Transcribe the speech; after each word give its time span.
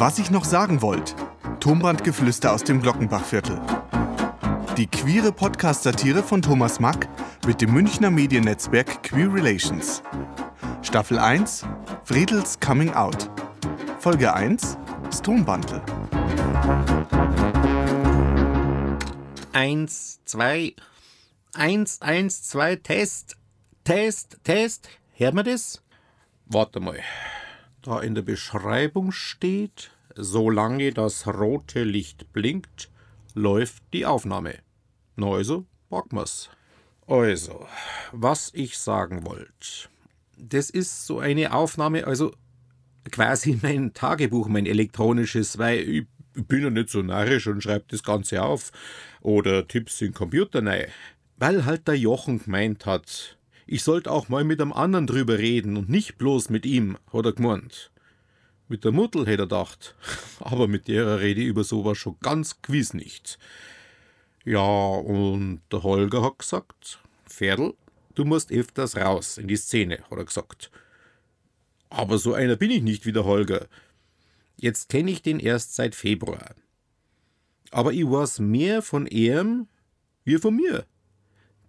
Was 0.00 0.18
ich 0.18 0.30
noch 0.30 0.46
sagen 0.46 0.80
wollte. 0.80 1.14
Tonbandgeflüster 1.60 2.54
aus 2.54 2.64
dem 2.64 2.80
Glockenbachviertel. 2.80 3.60
Die 4.78 4.86
queere 4.86 5.30
Podcast-Satire 5.30 6.22
von 6.22 6.40
Thomas 6.40 6.80
Mack 6.80 7.06
mit 7.46 7.60
dem 7.60 7.74
Münchner 7.74 8.10
Mediennetzwerk 8.10 9.02
Queer 9.02 9.30
Relations. 9.30 10.02
Staffel 10.80 11.18
1 11.18 11.66
Friedels 12.04 12.58
Coming 12.60 12.94
Out. 12.94 13.28
Folge 13.98 14.32
1 14.32 14.78
das 15.04 15.20
Tonbandel. 15.20 15.82
Eins, 19.52 20.20
zwei, 20.24 20.74
eins, 21.52 22.00
eins, 22.00 22.44
zwei, 22.44 22.76
Test, 22.76 23.36
Test, 23.84 24.38
Test. 24.44 24.88
Hört 25.12 25.34
man 25.34 25.44
das? 25.44 25.82
Warte 26.46 26.80
mal. 26.80 27.00
Da 27.82 28.00
in 28.00 28.14
der 28.14 28.22
Beschreibung 28.22 29.10
steht, 29.10 29.90
solange 30.14 30.92
das 30.92 31.26
rote 31.26 31.82
Licht 31.82 32.30
blinkt, 32.32 32.90
läuft 33.34 33.82
die 33.94 34.04
Aufnahme. 34.04 34.58
Na 35.16 35.30
also, 35.30 35.64
packen 35.88 36.16
wir's. 36.16 36.50
Also, 37.06 37.66
was 38.12 38.50
ich 38.54 38.78
sagen 38.78 39.24
wollte. 39.24 39.88
Das 40.36 40.68
ist 40.70 41.06
so 41.06 41.20
eine 41.20 41.52
Aufnahme, 41.54 42.06
also 42.06 42.32
quasi 43.10 43.58
mein 43.62 43.94
Tagebuch, 43.94 44.48
mein 44.48 44.66
elektronisches, 44.66 45.58
weil 45.58 45.80
ich 45.80 46.06
bin 46.34 46.62
ja 46.62 46.70
nicht 46.70 46.90
so 46.90 47.02
narrisch 47.02 47.46
und 47.46 47.62
schreibe 47.62 47.86
das 47.88 48.02
Ganze 48.02 48.42
auf 48.42 48.72
oder 49.20 49.66
Tipps 49.66 50.00
in 50.02 50.12
Computer 50.12 50.64
rein. 50.64 50.86
Weil 51.36 51.64
halt 51.64 51.88
der 51.88 51.96
Jochen 51.96 52.42
gemeint 52.42 52.84
hat, 52.84 53.38
ich 53.70 53.84
sollte 53.84 54.10
auch 54.10 54.28
mal 54.28 54.42
mit 54.42 54.60
einem 54.60 54.72
anderen 54.72 55.06
drüber 55.06 55.38
reden 55.38 55.76
und 55.76 55.88
nicht 55.88 56.18
bloß 56.18 56.50
mit 56.50 56.66
ihm, 56.66 56.98
hat 57.12 57.24
er 57.24 57.32
gemeint. 57.32 57.92
Mit 58.66 58.84
der 58.84 58.90
Mutter 58.90 59.20
hätte 59.20 59.42
er 59.42 59.46
gedacht, 59.46 59.94
aber 60.40 60.66
mit 60.66 60.88
der 60.88 61.20
rede 61.20 61.40
ich 61.40 61.46
über 61.46 61.62
sowas 61.62 61.96
schon 61.96 62.16
ganz 62.20 62.62
gewiss 62.62 62.94
nicht. 62.94 63.38
Ja, 64.44 64.58
und 64.58 65.60
der 65.70 65.84
Holger 65.84 66.20
hat 66.20 66.40
gesagt, 66.40 66.98
Pferdl, 67.26 67.74
du 68.16 68.24
musst 68.24 68.50
öfters 68.50 68.96
raus 68.96 69.38
in 69.38 69.46
die 69.46 69.56
Szene, 69.56 69.98
hat 70.10 70.18
er 70.18 70.24
gesagt. 70.24 70.72
Aber 71.90 72.18
so 72.18 72.34
einer 72.34 72.56
bin 72.56 72.72
ich 72.72 72.82
nicht 72.82 73.06
wie 73.06 73.12
der 73.12 73.24
Holger. 73.24 73.68
Jetzt 74.56 74.88
kenne 74.88 75.12
ich 75.12 75.22
den 75.22 75.38
erst 75.38 75.76
seit 75.76 75.94
Februar. 75.94 76.56
Aber 77.70 77.92
ich 77.92 78.04
weiß 78.04 78.40
mehr 78.40 78.82
von 78.82 79.06
ihm 79.06 79.68
wie 80.24 80.38
von 80.38 80.56
mir. 80.56 80.86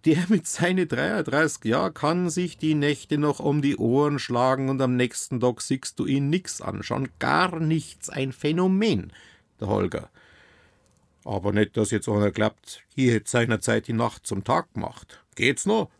Der 0.05 0.25
mit 0.29 0.47
seinen 0.47 0.87
33 0.87 1.65
Jahren 1.65 1.93
kann 1.93 2.29
sich 2.31 2.57
die 2.57 2.73
Nächte 2.73 3.19
noch 3.19 3.39
um 3.39 3.61
die 3.61 3.77
Ohren 3.77 4.17
schlagen 4.17 4.69
und 4.69 4.81
am 4.81 4.95
nächsten 4.95 5.39
Tag 5.39 5.61
siehst 5.61 5.99
du 5.99 6.07
ihn 6.07 6.29
nix 6.29 6.59
anschauen. 6.59 7.09
Gar 7.19 7.59
nichts. 7.59 8.09
Ein 8.09 8.31
Phänomen, 8.31 9.13
der 9.59 9.67
Holger. 9.67 10.09
Aber 11.23 11.53
nicht, 11.53 11.77
dass 11.77 11.91
jetzt 11.91 12.09
einer 12.09 12.31
glaubt, 12.31 12.83
hier 12.95 13.13
hätte 13.13 13.29
seinerzeit 13.29 13.87
die 13.87 13.93
Nacht 13.93 14.25
zum 14.25 14.43
Tag 14.43 14.73
gemacht. 14.73 15.23
Geht's 15.35 15.67
noch? 15.67 15.91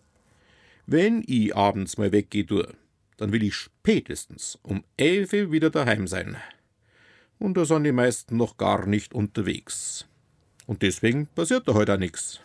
Wenn 0.88 1.24
ich 1.28 1.56
abends 1.56 2.00
mal 2.00 2.12
weggehe, 2.12 2.44
du, 2.44 2.64
dann 3.18 3.32
will 3.32 3.44
ich 3.44 3.54
spätestens 3.54 4.58
um 4.64 4.84
elf 4.98 5.32
wieder 5.32 5.70
daheim 5.70 6.08
sein. 6.08 6.38
Und 7.38 7.56
da 7.56 7.66
sind 7.66 7.84
die 7.84 7.92
meisten 7.92 8.36
noch 8.36 8.58
gar 8.58 8.88
nicht 8.88 9.14
unterwegs. 9.14 10.08
Und 10.66 10.82
deswegen 10.82 11.28
passiert 11.28 11.68
da 11.68 11.76
heute 11.76 11.94
auch 11.94 12.00
nichts. 12.00 12.40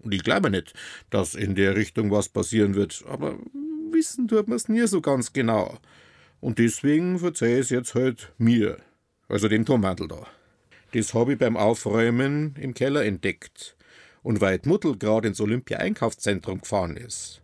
Und 0.00 0.14
ich 0.14 0.22
glaube 0.22 0.50
nicht, 0.50 0.74
dass 1.10 1.34
in 1.34 1.54
der 1.54 1.76
Richtung 1.76 2.10
was 2.10 2.28
passieren 2.28 2.74
wird, 2.74 3.04
aber 3.08 3.38
wissen 3.90 4.28
tut 4.28 4.48
man 4.48 4.56
es 4.56 4.68
nie 4.68 4.86
so 4.86 5.00
ganz 5.00 5.32
genau. 5.32 5.78
Und 6.40 6.58
deswegen 6.58 7.18
verzeih 7.18 7.58
es 7.58 7.70
jetzt 7.70 7.94
halt 7.94 8.32
mir, 8.38 8.78
also 9.28 9.48
dem 9.48 9.64
Turmhandel 9.64 10.08
da. 10.08 10.26
Das 10.92 11.14
habe 11.14 11.32
ich 11.32 11.38
beim 11.38 11.56
Aufräumen 11.56 12.54
im 12.58 12.74
Keller 12.74 13.04
entdeckt. 13.04 13.76
Und 14.22 14.40
weil 14.40 14.60
Muttel 14.64 14.96
gerade 14.96 15.28
ins 15.28 15.40
Olympia-Einkaufszentrum 15.40 16.60
gefahren 16.60 16.96
ist, 16.96 17.42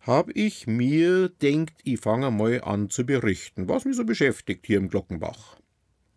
habe 0.00 0.32
ich 0.32 0.66
mir 0.66 1.28
denkt, 1.28 1.74
ich 1.84 2.00
fange 2.00 2.30
mal 2.30 2.62
an 2.62 2.88
zu 2.88 3.04
berichten, 3.04 3.68
was 3.68 3.84
mich 3.84 3.96
so 3.96 4.04
beschäftigt 4.04 4.66
hier 4.66 4.78
im 4.78 4.88
Glockenbach. 4.88 5.56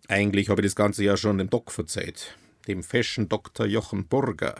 Eigentlich 0.07 0.49
habe 0.49 0.61
ich 0.61 0.67
das 0.67 0.75
Ganze 0.75 1.03
ja 1.03 1.17
schon 1.17 1.37
dem 1.37 1.49
Doc 1.49 1.71
verzeiht, 1.71 2.37
dem 2.67 2.83
Fashion-Doktor 2.83 3.65
Jochen 3.65 4.07
Burger. 4.07 4.55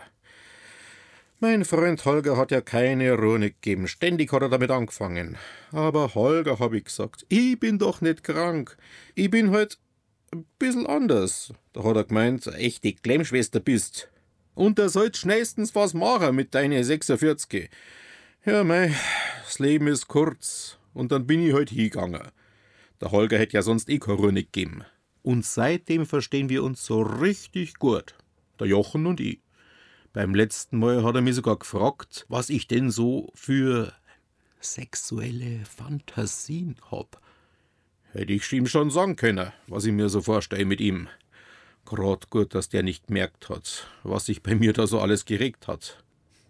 Mein 1.44 1.66
Freund 1.66 2.06
Holger 2.06 2.38
hat 2.38 2.52
ja 2.52 2.62
keine 2.62 3.13
Ruhe 3.13 3.40
gegeben. 3.40 3.88
Ständig 3.88 4.31
hat 4.31 4.44
er 4.44 4.50
damit 4.50 4.69
angefangen. 4.69 5.38
Aber 5.72 6.13
Holger, 6.13 6.59
habe 6.59 6.78
ich 6.78 6.84
gesagt, 6.84 7.25
ich 7.29 7.59
bin 7.59 7.79
doch 7.79 8.00
nicht 8.00 8.24
krank. 8.24 8.78
Ich 9.16 9.31
bin 9.31 9.50
halt 9.50 9.79
ein 10.31 10.46
bisschen 10.59 10.85
anders. 10.85 11.52
Da 11.74 11.84
hat 11.84 11.96
er 11.96 12.03
gemeint, 12.03 12.47
eine 12.47 12.57
echte 12.57 12.94
Klemmschwester 12.94 13.59
bist. 13.59 14.07
Und 14.53 14.78
da 14.78 14.88
sollst 14.88 15.18
schnellstens 15.18 15.74
was 15.74 15.96
machen 15.96 16.35
mit 16.35 16.53
deinen 16.53 16.84
46. 16.84 17.72
Ja, 18.46 18.63
mei, 18.63 18.94
das 19.44 19.58
Leben 19.58 19.88
ist 19.88 20.08
kurz. 20.08 20.78
Und 20.94 21.12
dann 21.12 21.25
bin 21.25 21.41
ich 21.41 21.56
halt 21.56 21.72
hingegangen. 21.72 22.22
Der 23.02 23.09
Holger 23.09 23.40
hätte 23.40 23.58
ja 23.58 23.63
sonst 23.63 23.90
eh 23.90 23.97
keine 23.97 24.18
Ruhe 24.18 24.34
gegeben. 24.34 24.84
Und 25.23 25.44
seitdem 25.44 26.06
verstehen 26.06 26.50
wir 26.50 26.63
uns 26.63 26.85
so 26.85 27.02
richtig 27.02 27.79
gut. 27.79 28.13
Der 28.59 28.68
Jochen 28.68 29.08
und 29.08 29.19
ich. 29.19 29.40
Beim 30.13 30.35
letzten 30.35 30.77
Mal 30.77 31.05
hat 31.05 31.16
er 31.16 31.22
mich 31.22 31.35
sogar 31.35 31.57
gefragt, 31.57 32.25
was 32.27 32.49
ich 32.49 32.67
denn 32.67 32.91
so 32.91 33.31
für 33.33 33.94
sexuelle 34.59 35.63
Fantasien 35.66 36.75
hab. 36.91 37.22
Hätte 38.11 38.33
ich 38.33 38.51
ihm 38.51 38.67
schon 38.67 38.91
sagen 38.91 39.16
können, 39.16 39.53
was 39.67 39.85
ich 39.85 39.94
mir 39.94 40.09
so 40.09 40.22
vorstelle 40.22 40.66
mit 40.66 40.81
ihm. 40.81 41.07
Grad 41.85 42.29
gut, 42.29 42.53
dass 42.53 42.67
der 42.67 42.83
nicht 42.83 43.07
gemerkt 43.07 43.47
hat, 43.47 43.88
was 44.03 44.25
sich 44.25 44.44
bei 44.44 44.53
mir 44.53 44.73
da 44.73 44.85
so 44.85 44.99
alles 44.99 45.23
geregt 45.23 45.69
hat. 45.69 46.03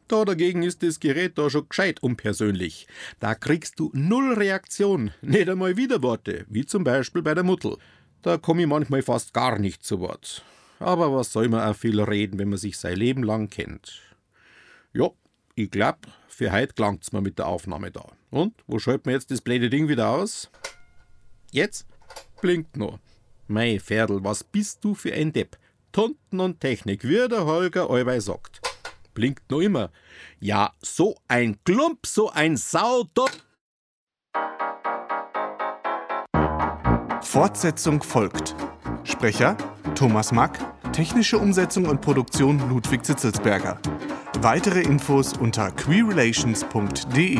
Da 0.08 0.26
dagegen 0.26 0.64
ist 0.64 0.82
das 0.82 1.00
Gerät 1.00 1.38
da 1.38 1.52
schon 1.52 1.70
gescheit 1.70 2.02
unpersönlich. 2.02 2.88
Da 3.20 3.36
kriegst 3.36 3.80
du 3.80 3.92
null 3.94 4.34
Reaktion, 4.34 5.12
nicht 5.22 5.48
einmal 5.48 5.78
Widerworte, 5.78 6.46
wie 6.50 6.66
zum 6.66 6.84
Beispiel 6.84 7.22
bei 7.22 7.36
der 7.36 7.44
Muttel. 7.44 7.78
Da 8.24 8.38
komme 8.38 8.62
ich 8.62 8.68
manchmal 8.68 9.04
fast 9.04 9.36
gar 9.36 9.60
nicht 9.60 9.84
zu 9.84 10.00
Wort. 10.00 10.44
Aber 10.82 11.16
was 11.16 11.32
soll 11.32 11.48
man 11.48 11.62
auch 11.62 11.76
viel 11.76 12.02
reden, 12.02 12.40
wenn 12.40 12.50
man 12.50 12.58
sich 12.58 12.76
sein 12.78 12.98
Leben 12.98 13.22
lang 13.22 13.52
kennt? 13.52 14.02
Ja, 14.94 15.10
ich 15.54 15.70
glaub, 15.70 16.08
für 16.28 16.52
heute 16.52 16.74
klangt's 16.74 17.12
mir 17.12 17.22
mit 17.22 17.38
der 17.38 17.48
Aufnahme 17.48 17.92
da. 17.92 18.08
Und, 18.32 18.56
wo 18.66 18.80
schalten 18.80 19.06
wir 19.06 19.14
jetzt 19.14 19.30
das 19.30 19.42
blöde 19.42 19.70
Ding 19.70 19.88
wieder 19.88 20.10
aus? 20.10 20.50
Jetzt? 21.52 21.86
Blinkt 22.42 22.78
noch. 22.78 23.00
Mei, 23.48 23.80
Pferdl, 23.80 24.24
was 24.24 24.44
bist 24.44 24.84
du 24.84 24.96
für 24.96 25.14
ein 25.14 25.32
Depp? 25.32 25.58
Tonten 25.92 26.40
und 26.40 26.60
Technik, 26.60 27.04
wie 27.04 27.28
der 27.28 27.46
Holger 27.46 27.90
allweil 27.90 28.22
sagt. 28.22 28.62
Blinkt 29.14 29.52
noch 29.52 29.60
immer. 29.60 29.92
Ja, 30.40 30.74
so 30.82 31.16
ein 31.28 31.64
Klump, 31.64 32.08
so 32.08 32.32
ein 32.32 32.58
Saudo. 32.58 33.28
Fortsetzung 37.22 38.02
folgt. 38.02 38.56
Sprecher 39.04 39.56
Thomas 39.96 40.32
Mack, 40.32 40.58
technische 40.92 41.38
Umsetzung 41.38 41.86
und 41.86 42.02
Produktion 42.02 42.62
Ludwig 42.70 43.06
Zitzelsberger. 43.06 43.78
Weitere 44.42 44.82
Infos 44.82 45.34
unter 45.38 45.72
queerrelations.de. 45.72 47.40